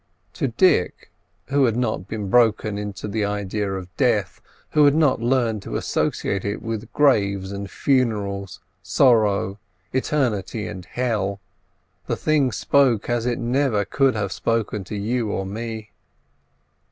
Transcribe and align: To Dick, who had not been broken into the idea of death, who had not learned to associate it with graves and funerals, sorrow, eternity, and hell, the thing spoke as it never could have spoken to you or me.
To 0.33 0.47
Dick, 0.47 1.11
who 1.49 1.65
had 1.65 1.75
not 1.77 2.07
been 2.07 2.27
broken 2.31 2.79
into 2.79 3.07
the 3.07 3.23
idea 3.23 3.71
of 3.73 3.95
death, 3.97 4.41
who 4.71 4.85
had 4.85 4.95
not 4.95 5.21
learned 5.21 5.61
to 5.61 5.75
associate 5.75 6.43
it 6.43 6.59
with 6.63 6.91
graves 6.91 7.51
and 7.51 7.69
funerals, 7.69 8.61
sorrow, 8.81 9.59
eternity, 9.93 10.65
and 10.65 10.83
hell, 10.85 11.39
the 12.07 12.15
thing 12.17 12.51
spoke 12.51 13.11
as 13.11 13.27
it 13.27 13.37
never 13.37 13.85
could 13.85 14.15
have 14.15 14.31
spoken 14.31 14.83
to 14.85 14.95
you 14.95 15.29
or 15.29 15.45
me. 15.45 15.91